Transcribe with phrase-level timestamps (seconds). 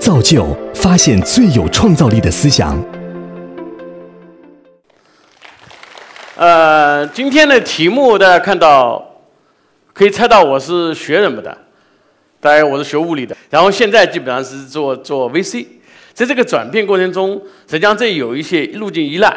[0.00, 2.82] 造就发现最有创造力的思想。
[6.36, 9.20] 呃，今天的题目大家看到，
[9.92, 11.56] 可以猜到我是学什么的？
[12.40, 15.66] 大概我是学物理的，然后现在基本上是做做 VC。
[16.14, 19.36] 在这个转变过程中，实际上这有一些路径依赖。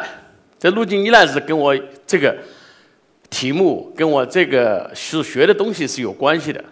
[0.58, 2.34] 这路径依赖是跟我这个
[3.28, 6.64] 题目跟我这个是学的东西是有关系的。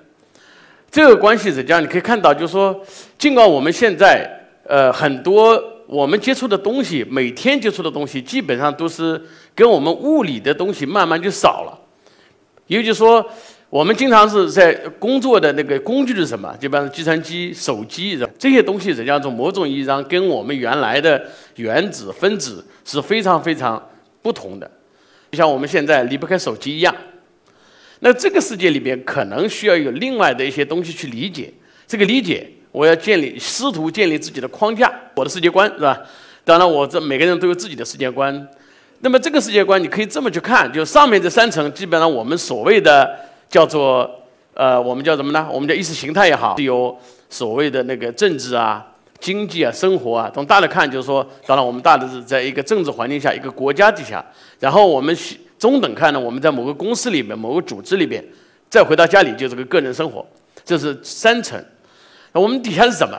[0.93, 2.79] 这个关系实际上你可以看到，就是说，
[3.19, 4.31] 尽管我们现在
[4.69, 9.21] 呃很多我们接触的东西，每天接触的东西，基本上都是
[9.55, 11.77] 跟我们物理的东西慢慢就少了。
[12.67, 13.27] 也就是说，
[13.71, 16.55] 我们经常是在工作的那个工具是什么？
[16.61, 21.21] 基本上计算机、手机这些东西，实际上从某种意义上跟我们原来的
[21.57, 23.83] 原子、分子是非常非常。
[24.23, 24.71] 不同的，
[25.33, 26.95] 就像我们现在离不开手机一样。
[28.05, 31.53] 那这个世界里边可能需要有另外的一些东西去理解。
[31.87, 36.01] 这个理解，我要建立，试图建立自己的框架，我的世界观是吧？
[36.45, 38.49] 当然，我这每个人都有自己的世界观。
[39.01, 43.09] 那么这个世界观，你可以这么去看，就上面这三层，基本上我们所谓的
[43.49, 44.11] 叫做
[44.55, 45.49] 呃，我们叫什么呢？
[45.53, 46.99] 我们叫意识形态也好，有
[47.31, 48.85] 所谓的那个政治啊。
[49.21, 54.25] 经济啊，生活啊，从大的看就是说，当然我们大的是在一个政治环境下，一个国家底下，
[54.59, 55.17] 然后我们
[55.63, 58.21] 中等看呢，我们在某个公司里面，某个组织里边，
[58.69, 60.27] 再回到家里就是个个人生活，
[60.65, 61.65] 这是三层。
[62.33, 63.17] 那我们底下是什么？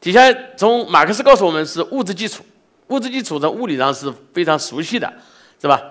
[0.00, 2.44] 底下从马克思告诉我们是物质基础，
[2.90, 5.12] 物质基础在物理上是非常熟悉的，
[5.60, 5.82] 是吧？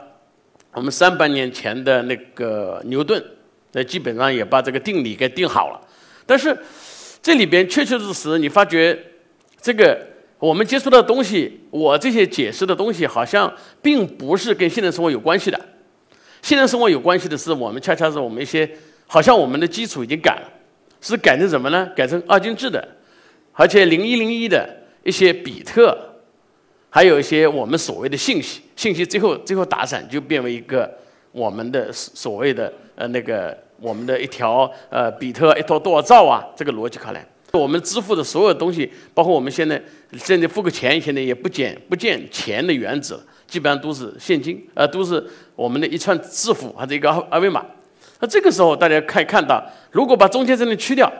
[0.71, 3.21] 我们三百年前的那个牛顿，
[3.73, 5.81] 那基本上也把这个定理给定好了，
[6.25, 6.57] 但是
[7.21, 8.97] 这里边确确实实你发觉。
[9.59, 9.99] 这个
[10.39, 15.59] 我们接触到的东西，我这些解释的东西，好像并不是跟现代生活有关系的。
[16.43, 18.69] 现代生活有关系的是，我们恰恰是我们一些，
[19.07, 20.49] 好像我们的基础已经改了，
[21.01, 21.89] 是改成什么呢？
[21.95, 22.87] 改成二进制的，
[23.53, 24.69] 而且零一零一的
[25.03, 25.97] 一些比特，
[26.91, 30.89] 还有一些我们所谓的信息，信息最后最后打散就变为一个
[31.31, 36.45] 我们的所谓的呃那个我们的一条呃比特一条多少兆啊？
[36.55, 37.27] 这个逻辑看来。
[37.57, 39.81] 我们支付的所有东西，包括我们现在
[40.15, 45.25] 现在付个钱，现在也不见不见钱的原则，基本上都是现金，呃，都是
[45.55, 47.65] 我们的一串字符或者一个二二维码。
[48.19, 51.11] 那这个时候大家可以看到，如果把中间这里去掉，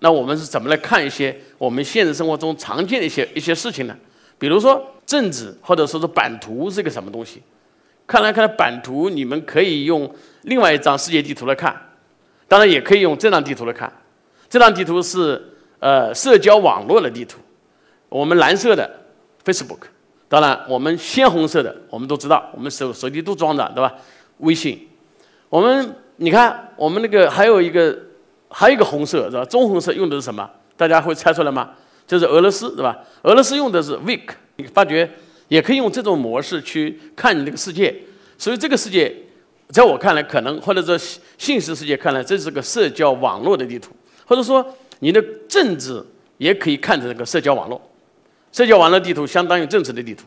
[0.00, 3.96] 那我们是怎么来看一些我们现实生活中常见的一些一些事情呢？
[4.38, 7.42] 比如说政治，或者说是版图是个什么东西？
[8.06, 10.12] 看来看来版图，你们可以用
[10.42, 11.74] 另外一张世界地图来看，
[12.48, 13.92] 当然也可以用这张地图来看。
[14.48, 15.50] 这张地图是。
[15.82, 17.40] 呃，社交网络的地图，
[18.08, 18.88] 我们蓝色的
[19.44, 19.80] Facebook，
[20.28, 23.92] 当然我们鲜红色的，我们都知道，我们手手机都装着，对吧？
[24.38, 24.88] 微信，
[25.48, 27.98] 我们你看，我们那个还有一个，
[28.48, 29.44] 还有一个红色是吧？
[29.44, 30.48] 棕红色用的是什么？
[30.76, 31.70] 大家会猜出来吗？
[32.06, 32.96] 就是俄罗斯，对吧？
[33.22, 34.28] 俄罗斯用的是 Week，
[34.58, 35.10] 你发觉
[35.48, 37.92] 也可以用这种模式去看你这个世界。
[38.38, 39.12] 所以这个世界，
[39.70, 40.96] 在我看来，可能或者说
[41.36, 43.90] 现实世界看来，这是个社交网络的地图，
[44.24, 44.64] 或者说。
[45.02, 46.00] 你的政治
[46.38, 47.80] 也可以看成这个社交网络，
[48.52, 50.24] 社交网络地图相当于政治的地图，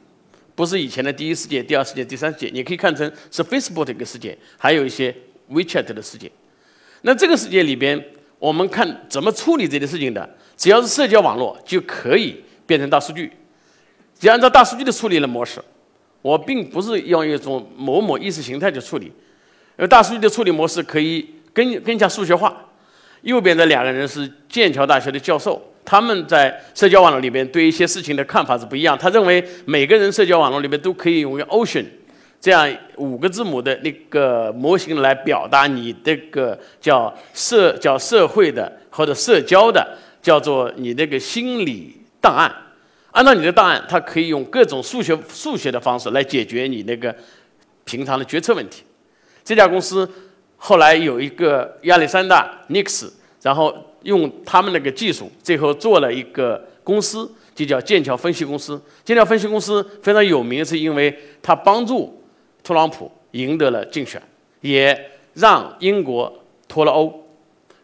[0.53, 5.16] 不是以前的第一世界、第二世界、第三世界，你可以看成是 Facebook 的一个世界，还有一些
[5.50, 6.30] WeChat 的世界。
[7.03, 8.03] 那这个世界里边，
[8.38, 13.31] 我们看怎么处理这些事情的，只要是社交网络就可以变成大数据，
[14.19, 15.62] 只要按照大数据的处理的模式，
[16.22, 19.14] 我并不是用一种某某意识形态去处理，因
[19.78, 22.65] 为大数据的处理模式可以更更加数学化。
[23.25, 28.96] 右边的两个人是剑桥大学的教授，他们在社交网络里边对一些事情的看法是不一样。
[28.96, 31.84] 他认为每个人社交网络里边都可以用一个 ocean
[32.40, 42.53] 这样五个字母的那个模型来表达你这个叫社叫社会的或者社交的，叫做你那个心理档案。
[43.09, 47.16] 按照你的档案，它可以用各种数学数学的方式来解决你那个
[47.85, 48.84] 平常的决策问题。
[49.44, 50.08] 这家公司。
[50.68, 53.72] 后来有一个亚历山大尼克斯，然后
[54.02, 58.82] 用他们那个技术，最后做了一个公司，就叫剑桥分析公司。
[59.03, 62.20] 剑桥分析公司非常有名，是因为它帮助
[62.64, 64.20] 特朗普赢得了竞选，
[64.62, 66.34] 也让英国
[66.68, 67.14] 脱了欧。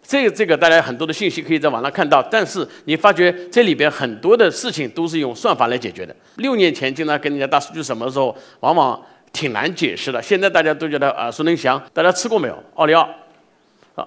[0.01, 6.15] 这个这个大家很多的信息可以在网上看到，但是你发觉这里边很多的事情都是用算法来解决的。
[6.37, 8.99] 六年前经常跟人家大数据什么时候，往往。
[9.33, 11.81] 挺难解释的，现在大家都觉得耳熟能详。
[11.93, 12.63] 大家吃过没有？
[12.75, 13.09] 奥利奥，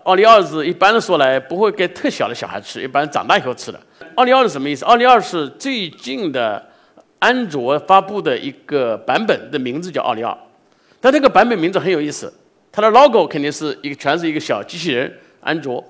[0.04, 3.80] 奥利奥是一般的说来不会给特小的小孩吃，一般长大以后吃的。
[4.16, 4.84] 奥利奥是什么意思？
[4.84, 6.62] 奥利奥是最近的
[7.18, 10.38] 安卓发布的一个版本的名字叫奥利奥，
[11.00, 12.32] 但这个版本名字很有意思，
[12.70, 15.82] 它的 logo 肯定是一个全是一个小机器人安卓，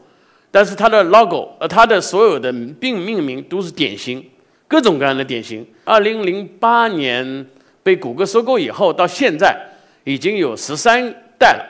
[0.50, 4.24] 但是它的 logo，呃，它的所有的并命名都是典型，
[4.68, 5.66] 各种各样的典型。
[5.84, 7.46] 二零零八年
[7.84, 9.56] 被谷歌收购以后，到现在
[10.02, 11.08] 已经有十三
[11.38, 11.64] 代了。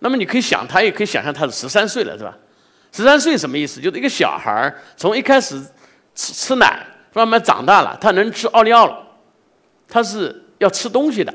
[0.00, 2.36] 那么你可以想，他也可以想象他是十三岁了，是吧？
[2.92, 3.80] 十三岁什么意思？
[3.80, 5.58] 就是一个小孩从一开始
[6.14, 6.84] 吃吃奶，
[7.14, 8.98] 慢慢长大了，他能吃奥利奥了，
[9.88, 11.32] 他是要吃东西的。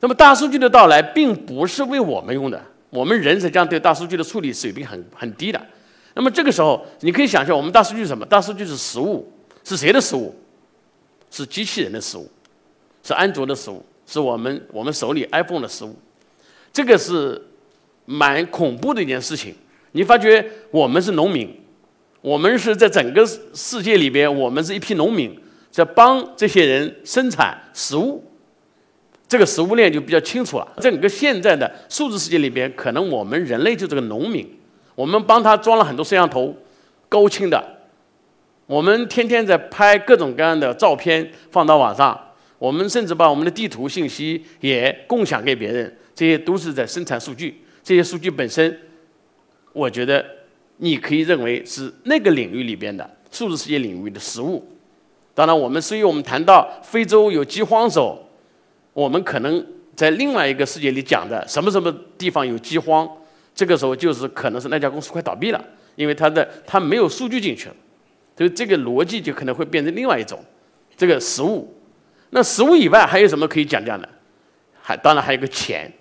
[0.00, 2.60] 那么大数据的到来，并不是为我们用的，
[2.90, 5.60] 我们人实际上对大数据的处理水平很很低的。
[6.14, 8.24] 那么这个时候，你可以想象，我们大数据是什么？
[8.26, 9.30] 大数据是食物，
[9.64, 10.34] 是谁的食物？
[11.36, 12.30] 是机器人的食物，
[13.02, 15.92] 是安卓的食物，是我们我们手里 iPhone 的食物。
[16.72, 17.42] 这个是
[18.04, 19.52] 蛮恐怖的一件事情。
[19.90, 21.52] 你发觉我们是农民，
[22.20, 25.36] 我们是在整个世界里边，我们是一批农民，
[25.72, 28.22] 在帮这些人生产食物。
[29.26, 30.68] 这个食物链就比较清楚了。
[30.80, 34.48] 整个现在的数字世界里边，可能我们人类就是个农民，
[34.94, 36.54] 我们帮他装了很多摄像头，
[37.08, 37.73] 高清的，
[38.66, 42.18] 我们天天在拍各种各样的照片放到网上，
[42.58, 47.62] 我们甚至把我们的地图信息也共享给别人，这些都是在生产数据。
[47.82, 48.80] 这些数据本身。
[49.74, 50.24] 我觉得
[50.76, 54.64] 你可以认为是那个领域里边的数字世界领域的实物。
[55.34, 58.24] 当然，我们所以我们谈到非洲有饥荒的时候，
[58.92, 63.04] 我们可能在另外一个世界里讲的什么什么地方有饥荒，
[63.52, 65.60] 这个时候就是可能是那家公司快倒闭了，
[65.96, 67.74] 因为它的它没有数据进去了，
[68.36, 70.38] 所以这个逻辑就可能会变成另外一种。
[70.96, 71.74] 这个食物，
[72.30, 74.08] 那食物以外还有什么可以讲讲的？
[74.80, 75.92] 还当然还有个钱。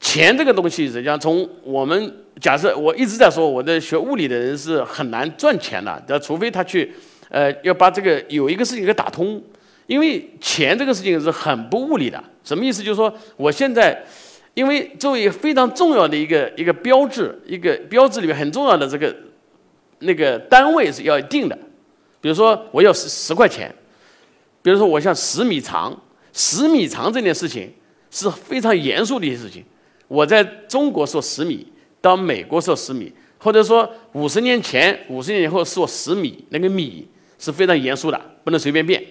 [0.00, 6.92] 钱这个东西，实际上从我们假设，我一直在说，我的学物理的人是很难赚钱的，要除非他去，
[7.28, 9.40] 呃，要把这个有一个事情给打通，
[9.86, 12.22] 因为钱这个事情是很不物理的。
[12.42, 12.82] 什么意思？
[12.82, 14.02] 就是说，我现在，
[14.54, 19.14] 因为作为非常重要的一个一个标志，一个标志里面很重要的这个
[20.02, 21.58] 那个单位是要定的，
[22.20, 23.74] 比如说我要十十块钱，
[24.62, 25.96] 比如说我像十米长，
[26.32, 27.72] 十米长这件事情
[28.10, 29.64] 是非常严肃的一些事情。
[30.08, 31.66] 我在中国说十米，
[32.00, 37.08] 到美国说十米，或者说五十年前、五十年以后说十米，那个米
[37.38, 39.02] 是非常严肃的，不能随便变。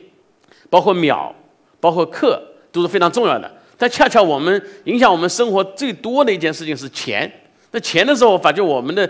[0.70, 1.36] 包括秒，
[1.80, 2.42] 包括克
[2.72, 3.52] 都是非常重要的。
[3.78, 7.30] 但恰恰我们影响我们生活最多的一件事情是钱。
[7.72, 9.10] 那钱的时候，发觉我们的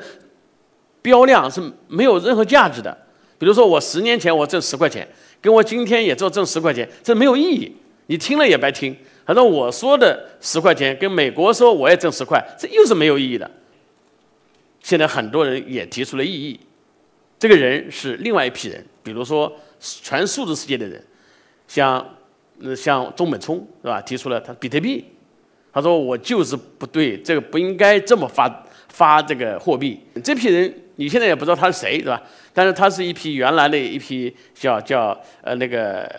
[1.02, 2.96] 标量是没有任何价值的。
[3.38, 5.08] 比如说，我十年前我挣十块钱，
[5.42, 7.76] 跟我今天也做挣十块钱，这没有意义，
[8.08, 8.96] 你听了也白听。
[9.26, 13.50] 反正我说的十块钱，跟美国说我也挣十块，这又是没有意义的。
[14.82, 16.60] 现在很多人也提出了异议，
[17.40, 21.04] 这个人是另外一批人，比如说全数字世界的人，
[21.68, 22.06] 像
[22.76, 24.02] 像中本聪是吧？
[24.02, 25.06] 提出了他比特币，
[25.72, 30.00] 他说我就是不对，这个不应该这么发发这个货币。
[30.24, 32.22] 这批人你现在也不知道他是谁是吧？
[32.54, 36.10] 但是他是一批原来的一批叫叫呃那个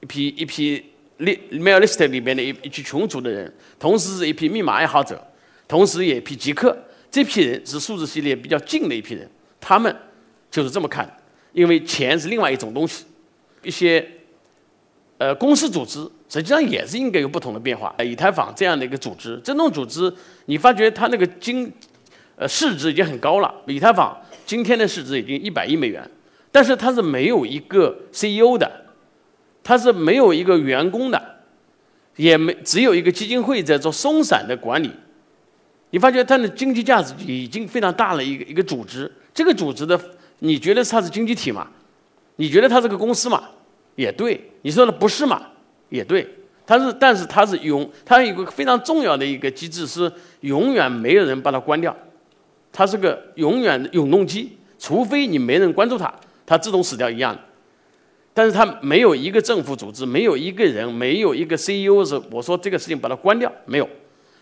[0.00, 0.84] 一批一批。
[1.20, 5.22] 里 Mailist 里面的一一群群族的人，同时是一批密码爱好者，
[5.68, 6.74] 同时也一批极客。
[7.10, 9.28] 这批人是数字系列比较近的一批人，
[9.60, 9.94] 他们
[10.50, 11.06] 就是这么看。
[11.52, 13.04] 因为钱是另外一种东西，
[13.62, 14.02] 一些
[15.18, 17.94] 呃公司组织实际上也是应该有不同的变化。
[18.02, 20.10] 以太坊这样的一个组织，这种组织
[20.46, 21.70] 你发觉它那个经
[22.40, 23.54] 呃市值已经很高了。
[23.66, 24.16] 以太坊
[24.46, 26.02] 今天的市值已经一百亿美元，
[26.50, 28.86] 但是它是没有一个 CEO 的。
[29.62, 31.22] 它是没有一个员工的，
[32.16, 34.90] 也没只有一个基金会在做松散的管理。
[35.90, 39.08] 你发觉它的经济价值已经非常大了一个一个组织。
[39.34, 40.00] 这个组织的，
[40.38, 41.68] 你觉得它是经济体吗？
[42.36, 43.42] 你觉得它是个公司吗？
[43.96, 44.40] 也对。
[44.62, 45.42] 你说的不是嘛？
[45.90, 46.26] 也对。
[46.66, 51.94] 它是，但是它是永，它有一个非常重要的一个机制是永远没有人把它关掉。
[52.72, 56.12] 它是个永远的永动机，除非你没人关注它，
[56.46, 57.38] 它自动死掉一样。
[58.32, 63.88] 但是它没有一个政府组织，没有一个人，没有一个 CEO 是我说这个事情把它关掉，没有，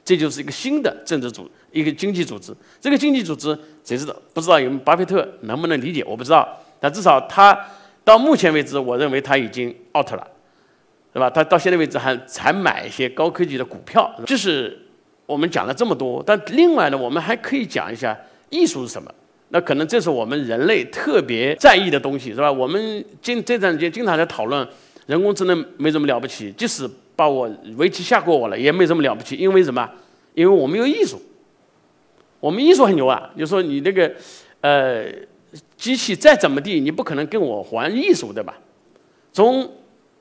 [0.04, 2.54] 这就是一个新的政治组，一个经济组织。
[2.80, 4.14] 这个经济组织谁知道？
[4.34, 6.04] 不知道有巴菲特能不能理解？
[6.04, 6.46] 我不知道。
[6.78, 7.58] 但至少他
[8.04, 10.28] 到目前为止，我认为他已经 out 了，
[11.12, 11.28] 对吧？
[11.30, 14.14] 他到现在为止还才买一些高科技的股票。
[14.26, 14.78] 这是
[15.28, 18.18] 我们讲了这么多，但另外呢，我们还可以讲一下
[18.48, 19.12] 艺术是什么。
[19.50, 22.50] 那可能这是我们人类特别在意的东西，是吧？
[22.50, 24.66] 我们经这段时间经常在讨论
[25.04, 29.86] 人工智能没什么了不起，即使把我围棋下过我了，也没什么了不起，因为什么？
[30.34, 31.20] 因为我们有艺术，
[32.40, 33.30] 我们艺术很牛啊！
[33.36, 34.10] 就说你那个
[34.62, 35.04] 呃
[35.76, 38.56] 机器再怎么地，你不可能跟我玩艺术，对吧？
[39.32, 39.70] 从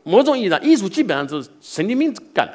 [0.03, 2.53] 某种意义上，艺术基本上是神经病干的，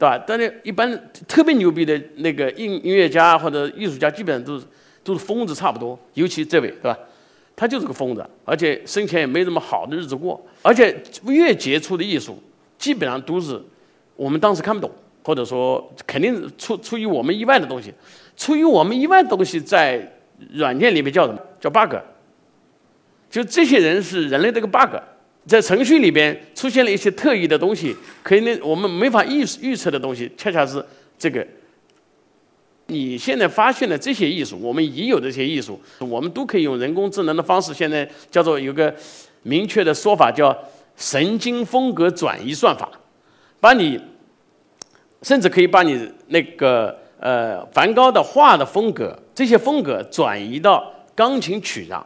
[0.00, 0.24] 对吧？
[0.26, 0.90] 但是一般
[1.28, 4.64] 特别牛逼的那个音音乐家或者艺术家，基本上都是
[5.04, 5.98] 都是疯子差不多。
[6.14, 6.98] 尤其这位，对吧？
[7.54, 10.42] 他就是个疯子，而且生前也没什么好的日子过。
[10.62, 12.42] 而且越杰出的艺术，
[12.78, 13.62] 基本上都是
[14.16, 14.90] 我们当时看不懂，
[15.22, 17.92] 或者说肯定出出于我们意外的东西。
[18.38, 20.00] 出于我们意外的东西，在
[20.54, 21.38] 软件里面叫什么？
[21.60, 21.94] 叫 bug。
[23.28, 24.96] 就这些人是人类这个 bug，
[25.46, 30.84] 在程序里边出现了一些特异的东西，可以我们没法预预测的东西，恰恰是
[31.18, 31.46] 这个。
[32.86, 38.92] 你现在发现的这些艺术，我们已有的这些艺术，我们都可以用人工智能的方式，现在叫做有个
[39.44, 40.56] 明确的说法，叫
[40.96, 42.90] 神经风格转移算法，
[43.60, 44.00] 把你
[45.22, 52.04] 甚至可以把你那个呃梵高的画的风格，这些风格转移到钢琴曲上，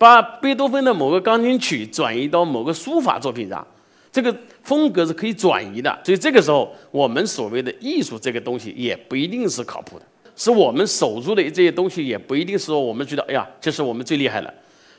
[0.00, 3.66] 把贝多芬的某个钢琴曲转移到某个书法作品上。
[4.10, 10.04] 这个风格是可以转移的，所以这个时候，我们所谓的艺术这个东西也不一定是靠谱的，
[10.34, 14.52] 是我们守住的这些东西也不一定是说我们觉得，哎呀，这是我们最厉害的。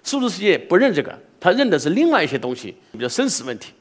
[0.04, 3.74] 数字世界不认这个，他认的是另外一些东西，比如生死问题。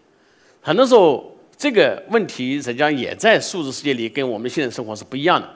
[0.62, 5.46] 很多时候，这个问题实际上也在数字世界里跟我们现实生活是不一样的。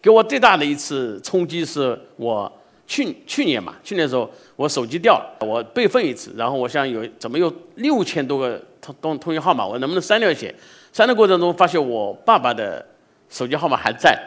[0.00, 2.50] 给我最大的一次冲击是我。
[2.90, 10.52] 去去年嘛，去年的时候我手机掉了，我备份一次，然后我想有怎么有六千多个通通通讯号码，我能不能删掉一些？
[10.92, 12.84] 删的过程中发现我爸爸的
[13.28, 14.20] 手机号码还在，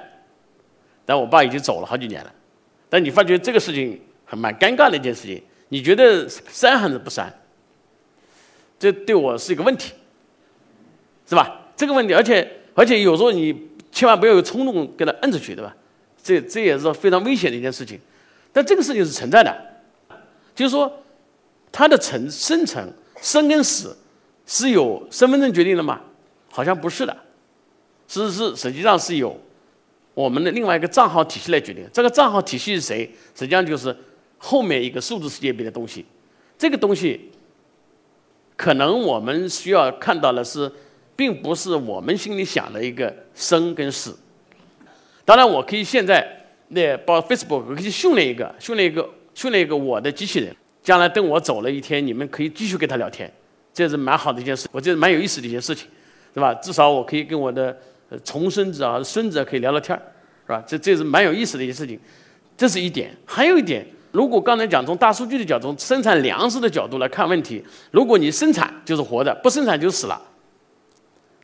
[1.06, 2.34] 但我爸已经走了好几年了。
[2.90, 7.30] 但你发觉这个事情很蛮尴尬的一件事情，你觉得删还是不删？
[8.80, 9.92] 这对我是一个问题，
[11.28, 11.60] 是吧？
[11.76, 13.54] 这个问题，而且而且有时候你
[13.92, 15.76] 千万不要有冲动给他摁出去，对吧？
[16.24, 18.00] 这这也是非常危险的一件事情。
[18.56, 19.52] 但这个事情是存在的，
[20.54, 21.04] 就是说，
[21.72, 22.88] 它的成生成
[23.20, 23.98] 生跟死
[24.46, 26.00] 是由身份证决定的吗？
[26.52, 27.18] 好像不是的，
[28.08, 29.36] 是是实际上是由
[30.14, 31.84] 我们的另外一个账号体系来决定。
[31.92, 33.12] 这个账号体系是谁？
[33.34, 33.98] 实际上就是
[34.38, 36.06] 后面一个数字世界里的东西。
[36.56, 37.32] 这个东西
[38.56, 40.72] 可能我们需要看到的是，
[41.16, 44.16] 并不是我们心里想的一个生跟死。
[45.26, 46.42] 当然，我可以现在。
[46.74, 50.56] 那包 Facebook 可以训练一个，训练一个，训练一个我的机器人。
[50.82, 53.32] 将来等我走了一天，你们可以继续跟他聊天，
[53.74, 54.68] 这是蛮好的一件事。
[54.70, 55.88] 我觉得蛮有意思的一件事情，
[56.34, 56.54] 是吧？
[56.56, 57.74] 至少我可以跟我的
[58.22, 59.98] 重孙子啊、孙子可以聊聊天
[60.46, 60.62] 是吧？
[60.68, 61.98] 这这是蛮有意思的一件事情。
[62.58, 63.16] 这是一点。
[63.26, 70.22] 还有一点，如果刚才讲从大数据的角度、生产粮食的角度来看问题，如果你生产就是活的，不生产就死了。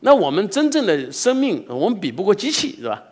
[0.00, 3.02] 那我们真正的生命，我们比不过机器，是吧？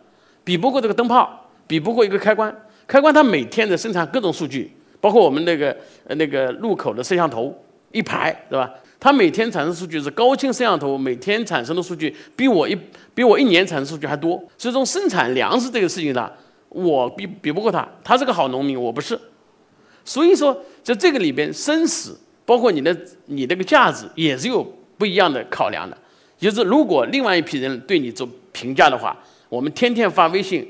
[0.43, 1.48] 比不过这个灯泡。
[1.69, 2.51] 比不过一个开关，
[2.87, 5.77] 开关它每天的生产各种数据，包括我们那个
[6.15, 7.55] 那个路口的摄像头
[7.91, 8.73] 一排，是吧？
[8.99, 12.75] 它每天产生数据是高清摄像头每天产生的数据比我一
[13.13, 16.31] 比我一年产生数据还多，所以从生产粮食这个事情上，
[16.69, 19.17] 我比比不过他，他是个好农民，我不是。
[20.03, 22.97] 所以说，在这个里边，生死包括你的
[23.27, 24.63] 你这个价值也是有
[24.97, 25.95] 不一样的考量的。
[26.35, 29.15] 就是如果另外一批人对你做评价的话，
[29.49, 30.67] 我们天天发微信。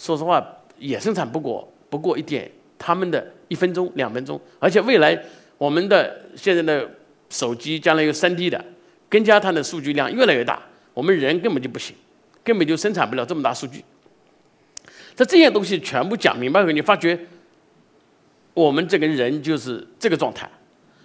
[0.00, 0.42] 说实话，
[0.78, 5.22] 也生产不过不过一点，他们的一分钟、两分钟，而且未来
[5.58, 6.90] 我们的现在的
[7.28, 8.64] 手机将来有三 D 的，
[9.10, 10.62] 更加它的数据量越来越大，
[10.94, 11.94] 我们人根本就不行，
[12.42, 13.84] 根本就生产不了这么大数据。
[15.14, 17.20] 在这些东西全部讲明白后，你发觉
[18.54, 20.50] 我们这个人就是这个状态。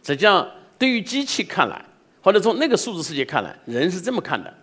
[0.04, 0.50] 实际上，
[0.80, 1.84] 对于机器看来，
[2.22, 4.54] 或者从那个数字世界看来，人是这么看的。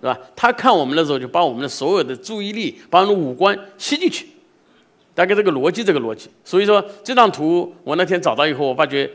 [0.00, 0.18] 是吧？
[0.36, 4.26] 他看我们的时候，就把我们的所有的注意力，把我们的五官吸进去，
[5.14, 6.28] 大概这个逻辑，这个逻辑。
[6.44, 9.10] 所以说这张图我那天找到以后，我发觉，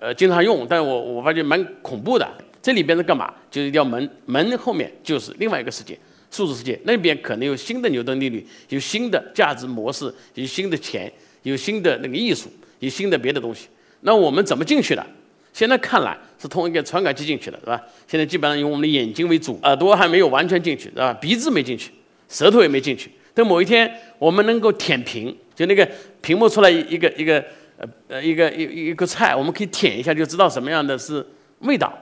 [0.00, 2.28] 呃，经常用，但我我发觉蛮恐怖的。
[2.60, 3.32] 这里边是干嘛？
[3.50, 5.98] 就是一条门，门后面就是另外一个世界，
[6.30, 6.80] 数字世界。
[6.84, 11.12] 那边可能有新的牛顿定律，有新的价值模式，有新的钱，
[11.42, 12.48] 有新的那个艺术，
[12.78, 13.68] 有新的别的东西。
[14.00, 15.06] 那我们怎么进去的？
[15.54, 17.80] 现在看来是通过一个传感器进去的，是吧？
[18.08, 21.14] 现在基本上用我们的眼睛为主，耳朵还没有完全进去，是吧？
[21.14, 21.92] 鼻子没进去，
[22.28, 23.08] 舌头也没进去。
[23.32, 25.88] 等某一天我们能够舔屏，就那个
[26.20, 27.38] 屏幕出来一个一个
[27.78, 31.24] 呃呃一个一一个菜，我们可以舔一下就知道什么样的是
[31.60, 31.96] 味道，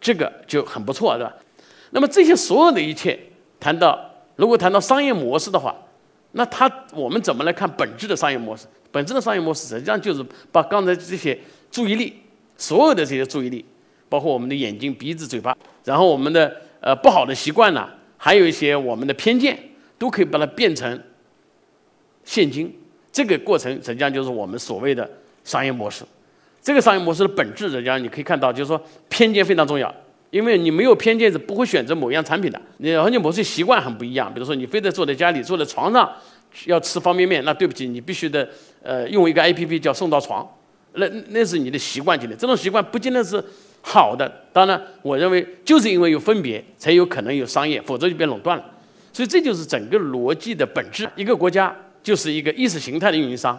[0.00, 1.34] 这个就很不错，是吧？
[1.90, 3.18] 那么这些所有的一切，
[3.60, 5.76] 谈到如果谈到商业模式的话，
[6.32, 8.66] 那它我们怎么来看本质的商业模式？
[8.90, 11.38] 本质的商业模式实际上就是把刚才这些
[11.70, 12.23] 注意力。
[12.56, 13.64] 所有的这些注意力，
[14.08, 19.58] 包括我们的眼睛、鼻子、嘴巴，然后我们的呃不好的习惯呢，还有一些我们的偏见，
[19.98, 21.00] 都可以把它变成
[22.24, 22.72] 现金。
[23.12, 25.08] 这个过程实际上就是我们所谓的
[25.44, 26.04] 商业模式。
[26.62, 29.94] 这个商业模式的本质，实际上你可以看到，就是说偏见非常重要，
[30.30, 32.60] 因为你没有偏见是不会选择某样产品的。
[32.78, 36.10] 你而且模式习惯很不一样，比如说你非得坐在家里坐在床上
[36.64, 38.48] 要吃方便面，那对不起，你必须得
[38.82, 40.48] 呃用一个 A P P 叫送到床，
[40.94, 43.42] 那那是你的习惯决定，这种习惯不见得是
[43.82, 44.30] 好的。
[44.52, 48.64] 当然，我认为就是因为有分别，才有可能有商业，否则就变垄断了。
[49.12, 51.08] 所以这就是整个逻辑的本质。
[51.16, 53.58] 一个国家就是一个意识形态的运营商，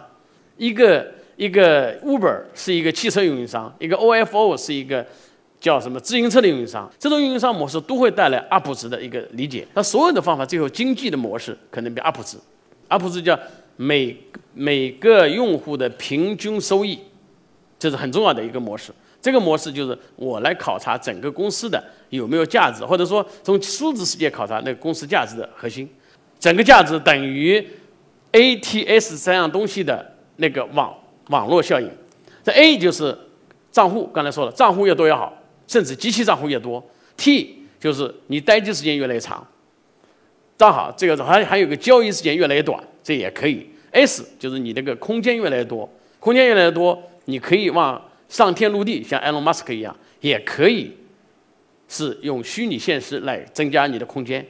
[0.56, 5.06] 一个一个 Uber 是一个汽车运营商，一个 OFO 是一个
[5.60, 6.90] 叫什么自行车的运营商。
[6.98, 9.66] 这种运营商模式都会带来 UP 值的一个理解。
[9.74, 12.36] 那所有的方法最后经济的模式可能变 UP 值
[12.88, 13.38] ，UP 值叫
[13.76, 14.16] 每
[14.52, 16.98] 每个用户的平均收益，
[17.78, 18.92] 这是很重要的一个模式。
[19.20, 25.88] 这个模式就是我来考察整个公司的有没有价值，或者说从数字世界考察那个公司价值的核心，
[26.38, 27.66] 整个价值等于
[28.32, 30.94] ATS 三样东西的那个网
[31.28, 31.90] 网络效应。
[32.44, 33.16] 这 A 就是
[33.72, 36.84] 账户，刚才说了，账户越多越好，甚至机器账户越多。
[37.16, 39.44] T 就是你待机时间越来越长，
[40.56, 43.68] 正好这个还还有个交易时间越来越短，这也可以。
[43.90, 45.90] S 就是你这个空间越来越多，
[46.20, 48.02] 空间越来越多，你可以往。
[48.28, 50.92] 上天入地，像埃隆·马斯克一样，也可以
[51.86, 54.44] 是用虚拟现实来增加你的空间，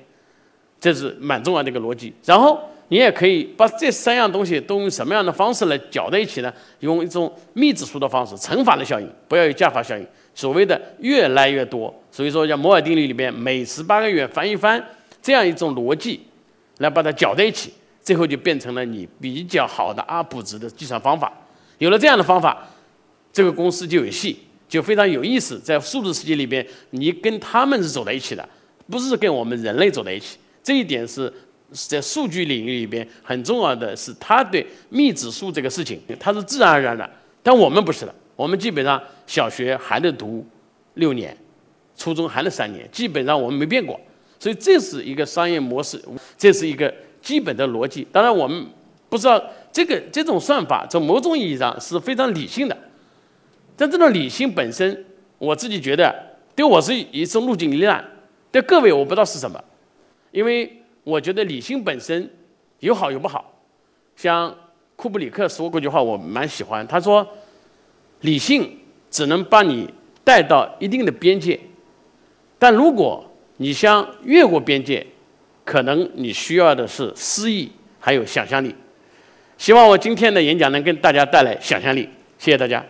[0.80, 2.10] 这是蛮重要的一个逻辑。
[2.24, 6.50] 然后你也可以把这三样东西都用什么样的方式来搅在一起呢？
[6.80, 10.06] 用一种幂指数的方式，乘法的效应，不要有加法效应。
[10.34, 14.82] 所谓的越来越多，所以说叫摩尔定律里面每十八个月翻一番
[15.20, 16.22] 这样一种逻辑，
[16.78, 21.30] 来把它搅在一起，最后就变成了你比较好的阿普值的计算方法。
[21.78, 22.68] 有了这样的方法。
[23.32, 25.60] 这个公司就有戏，就非常有意思。
[25.60, 28.48] 在数字世界里边，你跟他们是走在一起的，
[28.90, 30.38] 不是跟我们人类走在一起。
[30.62, 31.30] 这一点是
[31.70, 37.06] 在数据领域里边很重要的是，他对幂指数这个事情，它是自然而然的。
[37.42, 40.42] 但我们不是的，我们基本上小学还得读
[40.94, 41.36] 六年，
[41.94, 44.00] 初中还得三年，基本上我们没变过。
[44.40, 46.02] 所以这是一个商业模式，
[46.38, 46.90] 这是一个
[47.20, 48.08] 基本的逻辑。
[48.10, 48.66] 当然，我们
[49.10, 49.38] 不知道
[49.76, 52.74] 这个这种算法从某种意义上是非常理性的。
[53.76, 55.04] 但这种理性本身，
[55.36, 56.14] 我自己觉得
[56.54, 58.02] 对我是一种路径依赖，
[58.50, 59.62] 对各位我不知道是什么，
[60.30, 62.26] 因为我觉得理性本身
[62.80, 63.52] 有好有不好。
[64.16, 64.56] 像
[64.96, 67.28] 库布里克说过句话，我蛮喜欢，他说
[68.22, 68.78] ：“理性
[69.10, 69.86] 只能把你
[70.24, 71.60] 带到一定的边界，
[72.58, 73.22] 但如果
[73.58, 75.06] 你想越过边界，
[75.66, 78.74] 可能你需要的是诗意还有想象力。”
[79.58, 82.84] 希望我今天的演讲能给大家带来想象力，谢谢大家。